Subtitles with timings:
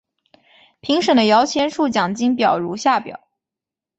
[0.79, 3.21] 评审的摇钱树奖金表如下表。